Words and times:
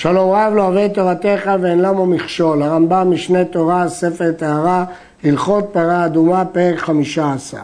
שלום 0.00 0.30
רב 0.30 0.52
לא 0.54 0.86
את 0.86 0.94
תורתך 0.94 1.50
ואין 1.60 1.78
למו 1.78 2.06
מכשול. 2.06 2.62
הרמב"ם 2.62 3.10
משנה 3.10 3.44
תורה, 3.44 3.88
ספר 3.88 4.32
טהרה, 4.32 4.84
הלכות 5.24 5.68
פרה 5.72 6.06
אדומה, 6.06 6.44
פרק 6.44 6.78
חמישה 6.78 7.32
עשר. 7.32 7.58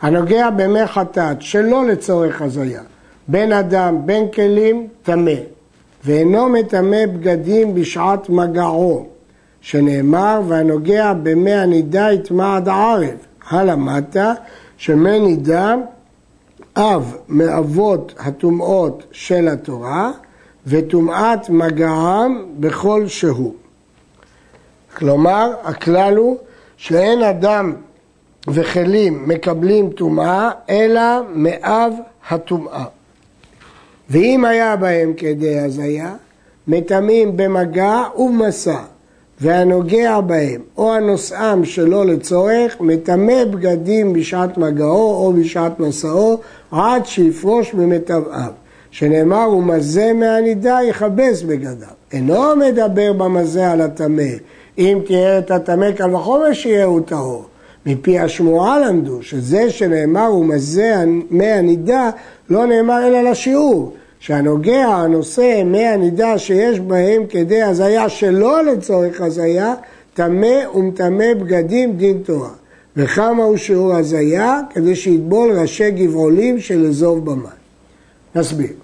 הנוגע 0.00 0.50
במי 0.50 0.86
חטאת 0.86 1.42
שלא 1.42 1.86
לצורך 1.86 2.42
הזיה, 2.42 2.82
בין 3.28 3.52
אדם, 3.52 4.06
בין 4.06 4.28
כלים, 4.34 4.88
טמא, 5.02 5.32
ואינו 6.04 6.48
מטמא 6.48 7.06
בגדים 7.06 7.74
בשעת 7.74 8.28
מגעו, 8.28 9.06
שנאמר, 9.60 10.40
והנוגע 10.48 11.12
במי 11.22 11.52
הנידה 11.52 12.12
יטמע 12.12 12.56
עד 12.56 12.68
ערב. 12.68 13.16
הלמטה, 13.50 14.32
שמי 14.76 15.20
נידה 15.20 15.74
אב 16.76 17.16
מאבות 17.28 18.14
הטומאות 18.18 19.04
של 19.12 19.48
התורה, 19.48 20.10
וטומאת 20.66 21.50
מגעם 21.50 22.44
בכל 22.60 23.06
שהוא. 23.06 23.54
כלומר, 24.96 25.52
הכלל 25.64 26.16
הוא 26.16 26.36
שאין 26.76 27.22
אדם 27.22 27.72
וכלים 28.48 29.28
מקבלים 29.28 29.90
טומאה, 29.90 30.50
אלא 30.70 31.02
מאב 31.34 31.92
הטומאה. 32.28 32.84
ואם 34.10 34.44
היה 34.44 34.76
בהם 34.76 35.12
כדי 35.16 35.58
הזיה, 35.58 36.14
מטמאים 36.68 37.36
במגע 37.36 38.02
ובמסע, 38.16 38.78
והנוגע 39.40 40.20
בהם 40.20 40.60
או 40.76 40.94
הנושאם 40.94 41.64
שלא 41.64 42.06
לצורך, 42.06 42.80
מטמא 42.80 43.44
בגדים 43.44 44.12
בשעת 44.12 44.58
מגעו 44.58 45.26
או 45.26 45.32
בשעת 45.32 45.80
מסעו, 45.80 46.40
עד 46.70 47.06
שיפרוש 47.06 47.74
ממיטבעיו. 47.74 48.63
שנאמר, 48.94 49.42
הוא 49.42 49.62
מזה 49.62 50.12
מהנידה 50.12 50.78
יכבס 50.88 51.42
בגדיו. 51.42 51.88
אינו 52.12 52.56
מדבר 52.56 53.12
במזה 53.12 53.70
על 53.70 53.80
הטמא. 53.80 54.32
אם 54.78 54.98
תהיה 55.06 55.38
את 55.38 55.50
הטמא 55.50 55.92
קל 55.92 56.14
וחומר 56.14 56.52
שיהיה 56.52 56.88
טהור. 57.06 57.44
מפי 57.86 58.18
השמועה 58.18 58.78
למדו 58.78 59.22
שזה 59.22 59.70
שנאמר 59.70 60.26
הוא 60.26 60.44
מזה 60.44 61.04
מי 61.30 61.46
הנידה 61.46 62.10
לא 62.50 62.66
נאמר 62.66 63.06
אלא 63.06 63.30
לשיעור. 63.30 63.92
שהנוגע, 64.18 64.86
הנושא, 64.86 65.62
מי 65.64 65.86
הנידה 65.86 66.38
שיש 66.38 66.80
בהם 66.80 67.22
כדי 67.28 67.62
הזיה 67.62 68.08
שלא 68.08 68.64
לצורך 68.64 69.20
הזיה, 69.20 69.74
טמא 70.14 70.68
ומטמא 70.74 71.34
בגדים 71.34 71.96
דין 71.96 72.18
תורה. 72.24 72.50
וכמה 72.96 73.44
הוא 73.44 73.56
שיעור 73.56 73.94
הזיה? 73.94 74.60
כדי 74.70 74.96
שיטבול 74.96 75.58
ראשי 75.58 75.90
גבעולים 75.90 76.60
של 76.60 76.86
אזוב 76.86 77.24
במים. 77.24 77.64
נסביר. 78.34 78.83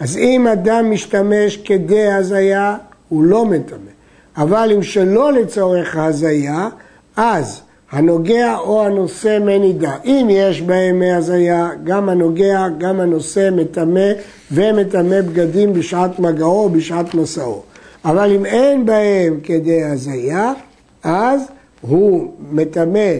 אז 0.00 0.16
אם 0.16 0.46
אדם 0.46 0.90
משתמש 0.90 1.56
כדי 1.56 2.06
הזיה, 2.06 2.76
הוא 3.08 3.24
לא 3.24 3.46
מטמא. 3.46 3.90
אבל 4.36 4.72
אם 4.74 4.82
שלא 4.82 5.32
לצורך 5.32 5.96
הזיה, 5.96 6.68
אז 7.16 7.60
הנוגע 7.92 8.56
או 8.58 8.84
הנושא 8.86 9.38
מנידה. 9.40 9.96
אם 10.04 10.26
יש 10.30 10.62
בהם 10.62 10.98
מי 10.98 11.12
הזיה, 11.12 11.68
גם 11.84 12.08
הנוגע, 12.08 12.66
גם 12.78 13.00
הנושא 13.00 13.48
מטמא 13.52 14.10
ומטמא 14.52 15.20
בגדים 15.20 15.72
בשעת 15.72 16.18
מגעו 16.18 16.64
או 16.64 16.68
בשעת 16.68 17.14
מסעו. 17.14 17.62
אבל 18.04 18.30
אם 18.34 18.46
אין 18.46 18.86
בהם 18.86 19.40
כדי 19.42 19.84
הזיה, 19.84 20.52
אז 21.04 21.40
הוא 21.80 22.32
מטמא 22.50 23.10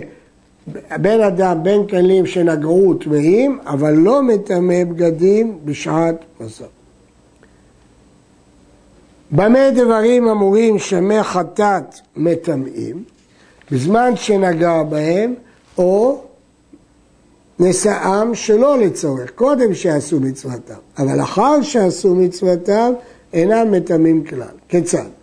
בין 0.97 1.21
אדם, 1.21 1.63
בין 1.63 1.87
כלים 1.87 2.27
שנגעו 2.27 2.95
טמאים, 2.95 3.59
אבל 3.67 3.93
לא 3.93 4.23
מטמא 4.23 4.85
בגדים 4.85 5.59
בשעת 5.65 6.17
מסע. 6.41 6.65
במה 9.31 9.71
דברים 9.71 10.29
אמורים 10.29 10.79
שמי 10.79 11.23
חטאת 11.23 11.95
מטמאים? 12.17 13.05
בזמן 13.73 14.17
שנגע 14.17 14.83
בהם, 14.83 15.35
או 15.79 16.23
נשאם 17.59 18.35
שלא 18.35 18.79
לצורך, 18.79 19.31
קודם 19.31 19.75
שעשו 19.75 20.21
מצוותם, 20.21 20.75
אבל 20.99 21.21
אחר 21.21 21.63
שעשו 21.63 22.15
מצוותם 22.15 22.93
אינם 23.33 23.73
מטמאים 23.73 24.25
כלל. 24.25 24.55
כיצד? 24.69 25.20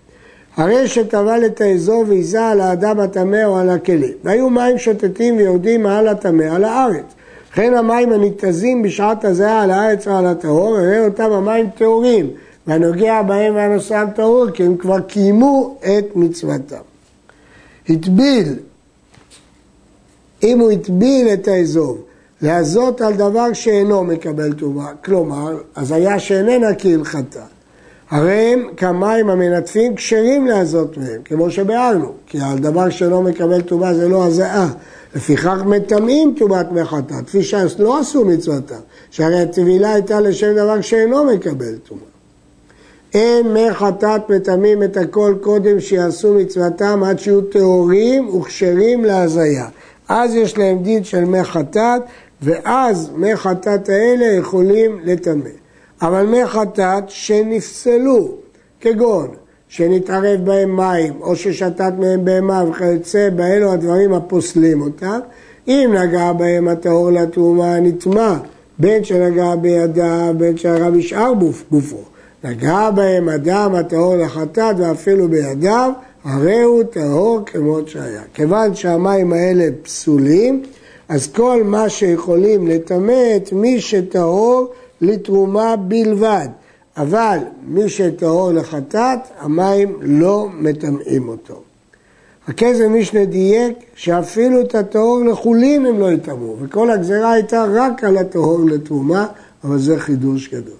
הרי 0.57 0.87
שטבל 0.87 1.45
את 1.45 1.61
האזור 1.61 2.05
ועיזה 2.07 2.45
על 2.45 2.61
האדם 2.61 2.99
הטמא 2.99 3.43
או 3.45 3.57
על 3.57 3.69
הכלים. 3.69 4.13
והיו 4.23 4.49
מים 4.49 4.77
שוטטים 4.77 5.37
ויורדים 5.37 5.83
מעל 5.83 6.07
הטמא 6.07 6.43
על 6.43 6.63
הארץ. 6.63 7.05
וכן 7.51 7.73
המים 7.73 8.13
הניתזים 8.13 8.81
בשעת 8.81 9.25
הזיה 9.25 9.61
על 9.61 9.71
הארץ 9.71 10.07
או 10.07 10.17
על 10.17 10.25
הטהור, 10.25 10.77
הרי 10.77 11.05
אותם 11.05 11.31
המים 11.31 11.69
טהורים, 11.69 12.29
והנוגע 12.67 13.21
בהם 13.21 13.55
והנושאם 13.55 14.09
טהור, 14.15 14.45
כי 14.53 14.63
הם 14.63 14.77
כבר 14.77 14.99
קיימו 14.99 15.77
את 15.81 16.15
מצוותם. 16.15 16.81
הטביל, 17.89 18.55
אם 20.43 20.59
הוא 20.59 20.71
הטביל 20.71 21.27
את 21.33 21.47
האזור, 21.47 21.97
להזות 22.41 23.01
על 23.01 23.13
דבר 23.13 23.53
שאינו 23.53 24.03
מקבל 24.03 24.53
טומאה, 24.53 24.91
כלומר, 25.05 25.57
הזיה 25.75 26.19
שאיננה 26.19 26.75
כהלכתה. 26.77 27.43
הרי 28.09 28.53
הם 28.53 28.67
כמים 28.77 29.29
המנטפים 29.29 29.95
כשרים 29.95 30.47
להזות 30.47 30.97
מהם, 30.97 31.21
כמו 31.25 31.51
שביארנו, 31.51 32.11
כי 32.27 32.37
על 32.41 32.57
דבר 32.57 32.89
שלא 32.89 33.21
מקבל 33.21 33.61
טומאה 33.61 33.93
זה 33.93 34.07
לא 34.09 34.25
הזעה. 34.25 34.69
לפיכך 35.15 35.63
מטמאים 35.65 36.35
טומאת 36.37 36.71
מי 36.71 36.83
חטאת, 36.83 37.25
כפי 37.27 37.43
שלא 37.43 37.99
עשו 37.99 38.25
מצוותם, 38.25 38.79
שהרי 39.11 39.41
הטבילה 39.41 39.93
הייתה 39.93 40.19
לשם 40.19 40.53
דבר 40.53 40.81
שאינו 40.81 41.23
מקבל 41.23 41.75
טומאה. 41.87 42.03
אין 43.13 43.53
מי 43.53 43.73
חטאת 43.73 44.29
מטמאים 44.29 44.83
את 44.83 44.97
הכל 44.97 45.35
קודם 45.41 45.79
שיעשו 45.79 46.33
מצוותם 46.33 47.03
עד 47.03 47.19
שיהיו 47.19 47.41
טהורים 47.41 48.35
וכשרים 48.35 49.05
להזיה. 49.05 49.67
אז 50.09 50.35
יש 50.35 50.57
להם 50.57 50.83
דין 50.83 51.03
של 51.03 51.25
מי 51.25 51.43
חטאת, 51.43 52.01
ואז 52.41 53.09
מי 53.15 53.35
חטאת 53.35 53.89
האלה 53.89 54.25
יכולים 54.25 54.99
לטמא. 55.03 55.66
אבל 56.01 56.25
מי 56.25 56.45
חטאת 56.45 57.03
שנפסלו, 57.07 58.35
כגון 58.81 59.27
שנתערב 59.67 60.45
בהם 60.45 60.75
מים, 60.75 61.13
או 61.21 61.35
ששתת 61.35 61.93
מהם 61.99 62.25
בהמה 62.25 62.63
וכיוצא 62.69 63.29
באלו 63.29 63.71
הדברים 63.71 64.13
הפוסלים 64.13 64.81
אותם, 64.81 65.19
אם 65.67 65.93
נגע 65.97 66.33
בהם 66.33 66.67
הטהור 66.67 67.11
לתרומה 67.11 67.79
נטמע, 67.79 68.37
בין 68.79 69.03
שנגע 69.03 69.55
בידיו, 69.55 70.33
בין 70.37 70.57
שנגע 70.57 70.89
בשאר 70.89 71.33
גופו. 71.71 71.97
נגע 72.43 72.89
בהם 72.91 73.29
אדם 73.29 73.75
הטהור 73.75 74.15
לחטאת 74.15 74.75
ואפילו 74.79 75.27
בידיו, 75.27 75.91
הרי 76.23 76.61
הוא 76.61 76.83
טהור 76.83 77.39
כמות 77.45 77.87
שהיה. 77.87 78.21
כיוון 78.33 78.75
שהמים 78.75 79.33
האלה 79.33 79.67
פסולים, 79.81 80.63
אז 81.09 81.27
כל 81.27 81.63
מה 81.63 81.89
שיכולים 81.89 82.67
לטמא 82.67 83.35
את 83.35 83.53
מי 83.53 83.81
שטהור 83.81 84.67
לתרומה 85.01 85.75
בלבד. 85.75 86.47
אבל 86.97 87.37
מי 87.67 87.89
שטהור 87.89 88.51
לחטאת, 88.51 89.19
המים 89.39 89.97
לא 90.01 90.47
מטמאים 90.53 91.29
אותו. 91.29 91.61
הכסף 92.47 92.85
משנה 92.89 93.25
דייק 93.25 93.77
שאפילו 93.95 94.61
את 94.61 94.75
הטהור 94.75 95.19
לחולין 95.25 95.85
הם 95.85 95.99
לא 95.99 96.11
יטמאו, 96.11 96.55
וכל 96.61 96.91
הגזרה 96.91 97.31
הייתה 97.31 97.65
רק 97.73 98.03
על 98.03 98.17
הטהור 98.17 98.59
לתרומה, 98.65 99.27
אבל 99.63 99.77
זה 99.77 99.99
חידוש 99.99 100.49
גדול. 100.49 100.77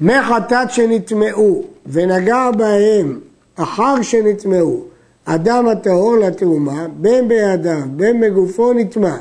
מי 0.00 0.22
חטאת 0.22 0.70
שנטמאו 0.70 1.62
ונגע 1.86 2.50
בהם 2.50 3.20
אחר 3.56 4.02
שנטמאו 4.02 4.80
אדם 5.24 5.68
הטהור 5.68 6.16
לתרומה, 6.16 6.86
בין 6.96 7.28
בידיו 7.28 7.80
בין 7.96 8.20
בגופו 8.20 8.72
נטמא. 8.72 9.16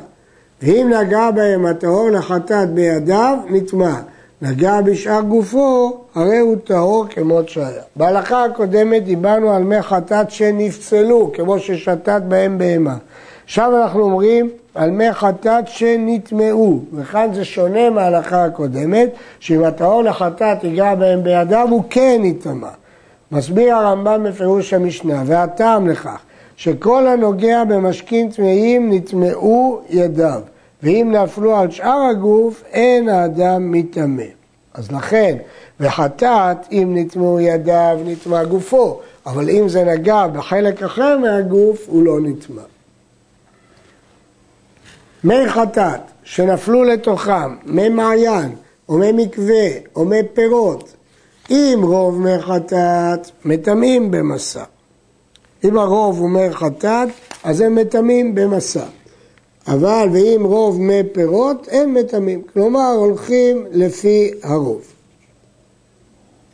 ואם 0.62 0.92
נגע 1.00 1.31
בהם 1.31 1.66
הטהור 1.66 2.09
לחטאת 2.09 2.70
בידיו, 2.70 3.38
נטמע. 3.50 3.96
נגע 4.42 4.81
בשאר 4.81 5.22
גופו, 5.22 5.97
הרי 6.16 6.38
הוא 6.38 6.56
טהור 6.64 7.06
כמות 7.09 7.50
שהיה. 7.50 7.81
בהלכה 7.96 8.46
הקודמת 8.46 9.03
דיברנו 9.03 9.52
על 9.52 9.64
מי 9.64 9.82
חטאת 9.82 10.32
שנפסלו, 10.32 11.32
כמו 11.34 11.59
ששתת 11.59 12.22
בהם 12.28 12.58
בהמה. 12.58 12.96
עכשיו 13.46 13.82
אנחנו 13.82 14.02
אומרים 14.02 14.50
על 14.76 14.91
מי 14.91 15.14
חטאת 15.14 15.67
שנטמעו, 15.67 16.79
וכאן 16.94 17.29
זה 17.34 17.46
שונה 17.46 17.90
מההלכה 17.90 18.46
הקודמת, 18.46 19.09
שאם 19.40 19.64
הטהור 19.64 20.03
לחטאת 20.03 20.64
ייגע 20.64 20.96
בהם 20.96 21.23
בידיו, 21.23 21.67
הוא 21.70 21.84
כן 21.90 22.22
יטמע. 22.23 22.70
מסביר 23.32 23.76
הרמב"ם 23.76 24.23
בפירוש 24.23 24.73
המשנה, 24.73 25.23
והטעם 25.26 25.88
לכך, 25.88 26.20
שכל 26.59 27.08
הנוגע 27.08 27.64
במשקים 27.64 28.32
טמאים 28.32 28.94
נטמעו 28.94 29.82
ידיו, 29.90 30.41
ואם 30.84 31.11
נפלו 31.11 31.56
על 31.56 31.72
שאר 31.72 32.02
הגוף, 32.11 32.64
אין 32.72 33.09
האדם 33.09 33.72
מטמא. 33.72 34.23
אז 34.73 34.91
לכן, 34.91 35.38
וחטאת, 35.79 36.58
אם 36.72 36.91
נטמעו 36.97 37.40
ידיו, 37.40 38.00
נטמע 38.06 38.44
גופו, 38.44 39.00
אבל 39.26 39.50
אם 39.50 39.70
זה 39.70 39.84
נגע 39.84 40.28
בחלק 40.28 40.84
אחר 40.84 41.17
מהגוף, 41.17 41.85
הוא 41.88 42.03
לא 42.03 42.20
נטמע. 42.22 42.62
מי 45.23 45.50
חטאת 45.50 46.02
שנפלו 46.23 46.84
לתוכם, 46.84 47.55
מי 47.66 47.90
מעיין, 47.90 48.55
או 48.90 48.97
מי 48.97 49.12
מקווה, 49.12 49.70
או 49.96 50.05
מי 50.05 50.20
פירות, 50.34 50.94
אם 51.50 51.79
רוב 51.84 52.22
מי 52.22 52.40
חטאת, 52.40 53.32
מטמאים 53.46 54.12
במסע. 54.12 54.64
אם 55.64 55.78
הרוב 55.78 56.20
הוא 56.20 56.29
מי 56.29 56.52
חטאת, 56.52 57.08
אז 57.44 57.61
הם 57.61 57.76
מטמאים 57.76 58.35
במסע. 58.35 58.85
אבל 59.67 60.08
ואם 60.14 60.41
רוב 60.46 60.82
מי 60.82 61.03
פירות, 61.11 61.67
אין 61.67 61.94
מטמאים. 61.94 62.41
כלומר, 62.53 62.91
הולכים 62.97 63.66
לפי 63.72 64.32
הרוב. 64.44 64.82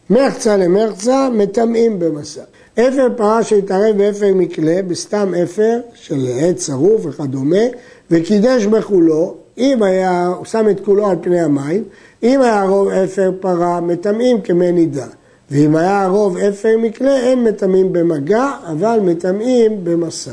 מחצה 0.09 0.57
למחצה, 0.57 1.29
מטמאים 1.33 1.99
במסע. 1.99 2.43
אפר 2.73 3.07
פרה 3.17 3.43
שהתערב 3.43 3.97
באפר 3.97 4.33
מקלה, 4.35 4.81
בסתם 4.87 5.33
אפר 5.43 5.79
של 5.93 6.27
עץ 6.39 6.67
שרוף 6.67 7.05
וכדומה, 7.05 7.65
וקידש 8.11 8.65
בכולו, 8.65 9.35
אם 9.57 9.83
היה, 9.83 10.27
הוא 10.27 10.45
שם 10.45 10.69
את 10.69 10.85
כולו 10.85 11.07
על 11.07 11.17
פני 11.21 11.41
המים, 11.41 11.83
אם 12.23 12.41
היה 12.41 12.63
רוב 12.63 12.87
אפר 12.87 13.31
פרה, 13.39 13.81
מטמאים 13.81 14.41
כמי 14.41 14.71
נידה. 14.71 15.07
ואם 15.51 15.75
היה 15.75 16.07
רוב 16.07 16.37
אפר 16.37 16.77
מקלה, 16.77 17.17
אין 17.17 17.43
מטמאים 17.43 17.93
במגע, 17.93 18.51
אבל 18.71 18.99
מטמאים 19.01 19.83
במסע. 19.83 20.31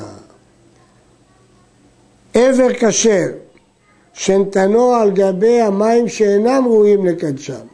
עבר 2.34 2.68
כשר, 2.72 3.26
שנתנו 4.12 4.94
על 4.94 5.10
גבי 5.10 5.60
המים 5.60 6.08
שאינם 6.08 6.64
ראויים 6.66 7.06
לקדשם, 7.06 7.66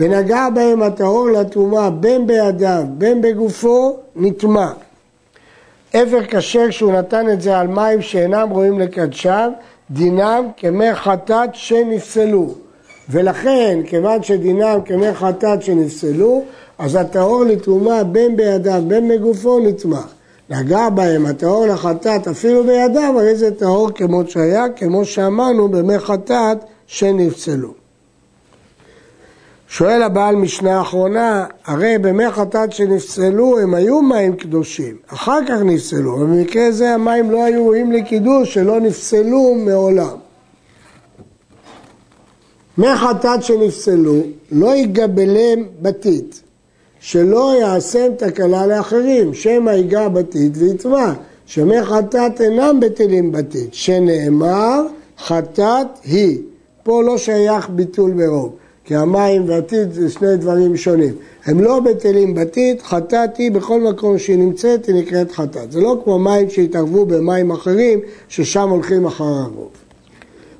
ונגע 0.00 0.48
בהם 0.54 0.82
הטהור 0.82 1.30
לטומאה 1.30 1.90
בין 1.90 2.26
בידיו 2.26 2.82
בין 2.98 3.20
בגופו, 3.20 3.96
נטמע. 4.16 4.72
עבר 5.92 6.24
כשר 6.28 6.68
כשהוא 6.68 6.92
נתן 6.92 7.30
את 7.30 7.42
זה 7.42 7.58
על 7.58 7.66
מים 7.66 8.02
שאינם 8.02 8.48
ראויים 8.52 8.80
לקדשם, 8.80 9.50
דינם 9.90 10.48
כמי 10.56 10.94
חטאת 10.94 11.54
שנפסלו. 11.54 12.54
ולכן, 13.10 13.78
כיוון 13.86 14.22
שדינם 14.22 14.78
כמי 14.84 15.14
חטאת 15.14 15.62
שנפסלו, 15.62 16.44
אז 16.78 16.94
הטהור 16.94 17.44
לתרומה 17.44 18.04
בין 18.04 18.36
בידיו 18.36 18.82
בין 18.88 19.08
בגופו 19.08 19.60
נטמע. 19.60 20.00
נגע 20.50 20.88
בהם 20.88 21.26
הטהור 21.26 21.66
לחטאת 21.66 22.28
אפילו 22.28 22.64
בידיו, 22.64 23.20
הרי 23.20 23.36
זה 23.36 23.50
טהור 23.54 23.90
כמו 23.90 24.22
שהיה, 24.28 24.68
כמו 24.68 25.04
שאמרנו 25.04 25.68
במי 25.68 25.98
חטאת 25.98 26.58
שנפסלו. 26.86 27.74
שואל 29.68 30.02
הבעל 30.02 30.36
משנה 30.36 30.78
האחרונה, 30.78 31.46
הרי 31.66 31.98
במי 31.98 32.30
חטאת 32.30 32.72
שנפסלו 32.72 33.58
הם 33.58 33.74
היו 33.74 34.02
מים 34.02 34.36
קדושים, 34.36 34.96
אחר 35.06 35.38
כך 35.48 35.60
נפסלו, 35.64 36.16
במקרה 36.16 36.72
זה 36.72 36.94
המים 36.94 37.30
לא 37.30 37.44
היו 37.44 37.64
ראויים 37.64 37.92
לקידוש, 37.92 38.54
שלא 38.54 38.80
נפסלו 38.80 39.54
מעולם. 39.54 40.16
מי 42.78 42.96
חטאת 42.96 43.42
שנפסלו, 43.42 44.22
לא 44.52 44.74
יגבלם 44.74 45.64
בתית, 45.82 46.42
שלא 47.06 47.54
יעשם 47.60 48.08
תקלה 48.16 48.66
לאחרים, 48.66 49.34
שמא 49.34 49.70
ייגע 49.70 50.08
בתית 50.08 50.52
ויטבע, 50.54 51.12
שמי 51.46 51.82
חטאת 51.82 52.40
אינם 52.40 52.80
בטלים 52.80 53.32
בתית, 53.32 53.74
שנאמר 53.74 54.86
חטאת 55.18 55.86
היא. 56.04 56.38
פה 56.82 57.02
לא 57.02 57.18
שייך 57.18 57.70
ביטול 57.70 58.10
ברוב. 58.10 58.52
כי 58.84 58.94
המים 58.96 59.48
והטיט 59.48 59.92
זה 59.92 60.10
שני 60.10 60.36
דברים 60.36 60.76
שונים. 60.76 61.14
הם 61.44 61.60
לא 61.60 61.80
בטלים 61.80 62.34
בטיט, 62.34 62.82
חטאת 62.82 63.36
היא 63.36 63.52
בכל 63.52 63.80
מקום 63.80 64.18
שהיא 64.18 64.38
נמצאת, 64.38 64.86
היא 64.86 64.94
נקראת 64.94 65.32
חטאת. 65.32 65.72
זה 65.72 65.80
לא 65.80 66.00
כמו 66.04 66.18
מים 66.18 66.50
שהתערבו 66.50 67.06
במים 67.06 67.50
אחרים, 67.50 68.00
ששם 68.28 68.68
הולכים 68.68 69.06
אחר 69.06 69.24
הרוב. 69.24 69.70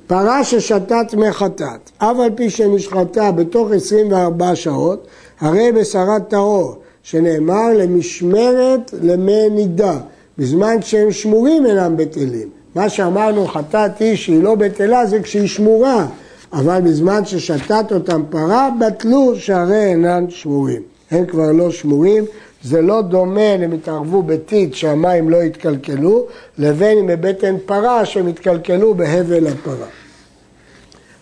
פרה 0.06 0.44
ששתת 0.44 1.14
מי 1.16 1.32
חטאת, 1.32 1.90
אף 1.98 2.16
על 2.18 2.30
פי 2.34 2.50
שנשחטה 2.50 3.32
בתוך 3.32 3.70
24 3.72 4.54
שעות, 4.54 5.06
הרי 5.40 5.72
בשרת 5.72 6.28
טהור, 6.28 6.74
שנאמר 7.02 7.72
למשמרת 7.74 8.94
למי 9.02 9.48
נידה, 9.50 9.98
בזמן 10.38 10.82
שהם 10.82 11.12
שמורים 11.12 11.66
אינם 11.66 11.96
בטלים. 11.96 12.48
מה 12.74 12.88
שאמרנו 12.88 13.46
חטאת 13.46 13.98
היא 13.98 14.16
שהיא 14.16 14.42
לא 14.42 14.54
בטלה 14.54 15.06
זה 15.06 15.22
כשהיא 15.22 15.48
שמורה, 15.48 16.06
אבל 16.52 16.80
בזמן 16.80 17.24
ששתת 17.24 17.92
אותם 17.92 18.22
פרה, 18.30 18.68
בטלו 18.80 19.36
שהרי 19.36 19.84
אינן 19.84 20.24
שמורים. 20.28 20.82
הם 21.10 21.26
כבר 21.26 21.52
לא 21.52 21.70
שמורים, 21.70 22.24
זה 22.62 22.82
לא 22.82 23.02
דומה 23.02 23.54
אם 23.54 23.72
התערבו 23.72 24.22
בטיט 24.22 24.74
שהמים 24.74 25.30
לא 25.30 25.42
התקלקלו, 25.42 26.26
לבין 26.58 26.98
אם 26.98 27.06
בבטן 27.06 27.56
פרה 27.66 28.04
שהם 28.04 28.26
התקלקלו 28.26 28.94
בהבל 28.94 29.46
הפרה. 29.46 29.86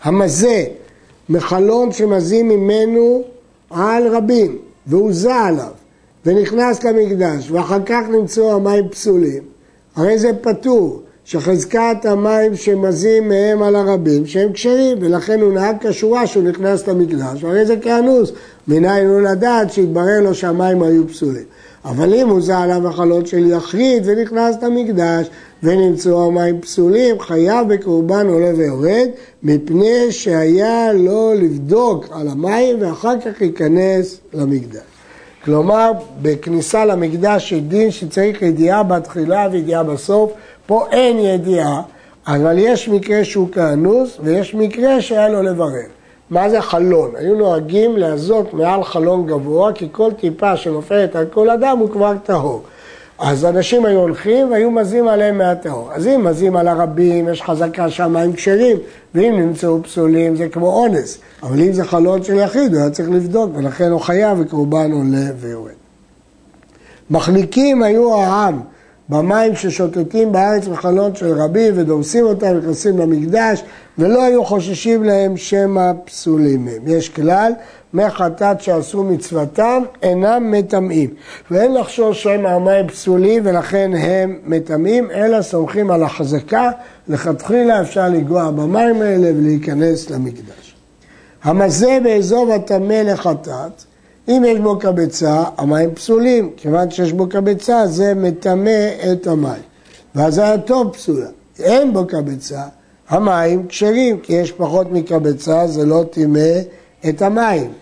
המזה, 0.03 0.65
מחלון 1.29 1.93
שמזים 1.93 2.49
ממנו 2.49 3.23
על 3.73 4.17
רבים, 4.17 4.59
והוא 4.87 5.13
זע 5.13 5.35
עליו, 5.35 5.71
ונכנס 6.27 6.85
למקדש, 6.85 7.51
ואחר 7.51 7.83
כך 7.87 8.03
נמצאו 8.11 8.53
המים 8.53 8.89
פסולים, 8.89 9.43
הרי 9.97 10.19
זה 10.19 10.31
פטור. 10.41 11.03
שחזקת 11.25 11.97
המים 12.05 12.57
שמזים 12.57 13.29
מהם 13.29 13.63
על 13.63 13.77
הרבים 13.77 14.27
שהם 14.27 14.53
כשרים 14.53 14.99
ולכן 15.01 15.41
הוא 15.41 15.53
נהג 15.53 15.77
כשורה 15.81 16.27
שהוא 16.27 16.45
נכנס 16.45 16.89
למקדש 16.89 17.45
והרי 17.45 17.67
זה 17.67 17.77
כאנוס 17.77 18.33
מניין 18.69 19.07
הוא 19.07 19.21
לדעת 19.21 19.73
שהתברר 19.73 20.21
לו 20.21 20.35
שהמים 20.35 20.83
היו 20.83 21.09
פסולים 21.09 21.45
אבל 21.85 22.15
אם 22.15 22.29
הוא 22.29 22.41
זע 22.41 22.59
עליו 22.59 22.89
החלות 22.89 23.27
של 23.27 23.51
יחיד 23.51 24.03
ונכנס 24.07 24.57
למקדש 24.63 25.31
ונמצאו 25.63 26.27
המים 26.27 26.61
פסולים 26.61 27.21
חייב 27.21 27.69
בקורבן 27.69 28.27
עולה 28.27 28.51
ויורד 28.57 29.09
מפני 29.43 30.13
שהיה 30.13 30.93
לו 30.93 31.33
לבדוק 31.35 32.07
על 32.11 32.29
המים 32.29 32.77
ואחר 32.81 33.21
כך 33.21 33.41
ייכנס 33.41 34.21
למקדש 34.35 34.93
כלומר 35.45 35.93
בכניסה 36.23 36.85
למקדש 36.85 37.53
יש 37.53 37.61
דין 37.61 37.91
שצריך 37.91 38.43
ידיעה 38.43 38.83
בתחילה 38.83 39.49
וידיעה 39.53 39.83
בסוף 39.83 40.33
פה 40.67 40.87
אין 40.93 41.19
ידיעה, 41.19 41.83
אבל 42.27 42.59
יש 42.59 42.89
מקרה 42.89 43.25
שהוא 43.25 43.49
כאנוס 43.53 44.19
ויש 44.23 44.55
מקרה 44.55 45.01
שהיה 45.01 45.29
לו 45.29 45.43
לברר. 45.43 45.87
מה 46.31 46.51
זה 46.51 46.61
חלון? 46.61 47.11
היו 47.17 47.35
נוהגים 47.35 47.97
להזות 47.97 48.55
מעל 48.55 48.85
חלון 48.85 49.27
גבוה, 49.27 49.73
כי 49.73 49.89
כל 49.93 50.13
טיפה 50.13 50.57
שנופלת 50.57 51.17
על 51.17 51.27
כל 51.33 51.51
אדם 51.51 51.79
הוא 51.79 51.91
כבר 51.91 52.13
טהור. 52.25 52.63
אז 53.19 53.45
אנשים 53.45 53.85
היו 53.85 54.01
הולכים 54.01 54.51
והיו 54.51 54.71
מזים 54.71 55.09
עליהם 55.09 55.39
מהטהור. 55.39 55.93
אז 55.93 56.07
אם 56.07 56.25
מזים 56.25 56.57
על 56.57 56.69
הרבים, 56.69 57.29
יש 57.29 57.43
חזקה 57.43 57.91
שהמים 57.91 58.33
כשרים, 58.33 58.77
ואם 59.15 59.35
נמצאו 59.37 59.83
פסולים 59.83 60.37
זה 60.37 60.49
כמו 60.49 60.67
אונס. 60.67 61.19
אבל 61.43 61.61
אם 61.61 61.73
זה 61.73 61.85
חלון 61.85 62.23
של 62.23 62.35
יחיד, 62.35 62.75
הוא 62.75 62.81
היה 62.81 62.91
צריך 62.91 63.11
לבדוק, 63.11 63.51
ולכן 63.55 63.91
הוא 63.91 64.01
חייב 64.01 64.39
וקורבן 64.41 64.93
עולה 64.93 65.27
ויורד. 65.41 65.73
מחליקים 67.11 67.83
היו 67.83 68.15
העם 68.15 68.61
במים 69.09 69.57
ששוטטים 69.57 70.33
בארץ 70.33 70.67
בחלון 70.67 71.15
של 71.15 71.33
רבים 71.33 71.75
ודורסים 71.77 72.25
אותם, 72.25 72.57
נכנסים 72.59 72.99
למקדש, 72.99 73.63
ולא 73.99 74.23
היו 74.23 74.45
חוששים 74.45 75.05
להם 75.05 75.37
שמא 75.37 75.93
פסולים 76.05 76.69
הם. 76.69 76.83
יש 76.87 77.09
כלל, 77.09 77.53
מי 77.95 78.11
חטאת 78.11 78.61
שעשו 78.61 79.05
מצוותם 79.05 79.83
אינם 80.03 80.51
מטמאים. 80.51 81.11
ואין 81.51 81.75
לחשוש 81.75 82.23
שהם 82.23 82.47
המים 82.47 82.89
פסולים 82.89 83.43
ולכן 83.47 83.91
הם 83.99 84.39
מטמאים, 84.45 85.11
אלא 85.11 85.43
סומכים 85.43 85.91
על 85.91 86.03
החזקה, 86.03 86.71
לכתחילה 87.09 87.81
אפשר 87.81 88.09
לגוע 88.09 88.51
במים 88.51 89.03
האלה 89.03 89.31
ולהיכנס 89.37 90.11
למקדש. 90.11 90.75
המזה 91.45 91.99
באזוב 92.05 92.51
הטמא 92.51 92.93
לחטאת 92.95 93.85
אם 94.29 94.45
יש 94.47 94.59
בו 94.59 94.79
קבצה, 94.79 95.45
המים 95.59 95.95
פסולים, 95.95 96.51
כיוון 96.57 96.91
שיש 96.91 97.13
בו 97.13 97.29
קבצה 97.29 97.87
זה 97.87 98.15
מטמא 98.15 98.89
את 99.13 99.27
המים. 99.27 99.63
והזייתו 100.15 100.93
פסולה. 100.93 101.27
אין 101.59 101.93
בו 101.93 102.07
קבצה, 102.07 102.63
המים 103.09 103.67
כשרים, 103.67 104.19
כי 104.19 104.33
יש 104.33 104.53
פחות 104.53 104.93
מקבצה, 104.93 105.67
זה 105.67 105.87
לא 105.87 106.05
טימא 106.11 106.59
את 107.09 107.23
המים. 107.23 107.73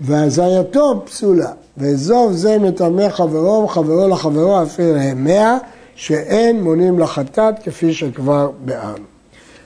והזייתו 0.00 1.02
פסולה. 1.04 1.52
ואזוב 1.76 2.32
זה 2.32 2.58
מטמא 2.58 3.08
חברו 3.08 3.64
וחברו 3.64 4.08
לחברו 4.08 4.62
אפילו 4.62 4.94
להם 4.94 5.24
מאה, 5.24 5.58
שאין 5.94 6.62
מונים 6.62 6.98
לחטאת 6.98 7.54
כפי 7.64 7.92
שכבר 7.92 8.50
באנו. 8.64 9.04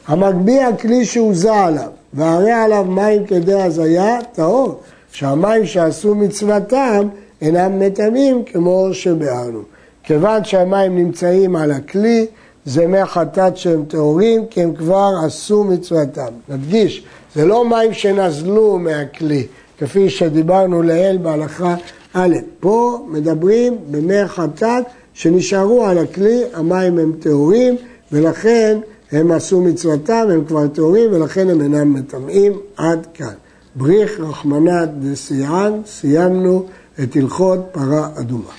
המגביה 0.06 0.76
כלי 0.76 1.04
שהוזע 1.04 1.64
עליו, 1.64 1.90
והרי 2.12 2.52
עליו 2.52 2.84
מים 2.84 3.26
כדי 3.26 3.62
הזיה, 3.62 4.18
טהור. 4.32 4.80
שהמים 5.14 5.66
שעשו 5.66 6.14
מצוותם 6.14 7.08
אינם 7.40 7.80
מטמאים 7.80 8.42
כמו 8.44 8.88
שביארנו. 8.92 9.62
כיוון 10.02 10.44
שהמים 10.44 10.98
נמצאים 10.98 11.56
על 11.56 11.70
הכלי, 11.70 12.26
זה 12.64 12.86
מי 12.86 13.04
חטאת 13.04 13.56
שהם 13.56 13.84
טהורים, 13.88 14.46
כי 14.50 14.62
הם 14.62 14.74
כבר 14.74 15.10
עשו 15.26 15.64
מצוותם. 15.64 16.32
נדגיש, 16.48 17.04
זה 17.34 17.44
לא 17.44 17.68
מים 17.68 17.92
שנזלו 17.92 18.78
מהכלי, 18.78 19.46
כפי 19.78 20.10
שדיברנו 20.10 20.82
לעיל 20.82 21.16
בהלכה 21.16 21.74
א', 22.12 22.36
פה 22.60 23.06
מדברים 23.08 23.76
במי 23.90 24.26
חטאת 24.26 24.84
שנשארו 25.14 25.84
על 25.86 25.98
הכלי, 25.98 26.42
המים 26.54 26.98
הם 26.98 27.12
טהורים, 27.20 27.76
ולכן 28.12 28.78
הם 29.12 29.32
עשו 29.32 29.60
מצוותם, 29.60 30.26
הם 30.32 30.44
כבר 30.44 30.66
טהורים, 30.66 31.12
ולכן 31.12 31.50
הם 31.50 31.60
אינם 31.60 31.94
מטמאים 31.94 32.52
עד 32.76 33.06
כאן. 33.14 33.34
בריך 33.76 34.20
רחמנא 34.20 34.84
דסיען, 34.84 35.72
סיימנו 35.86 36.66
את 37.02 37.16
הלכות 37.16 37.58
פרה 37.72 38.08
אדומה. 38.20 38.50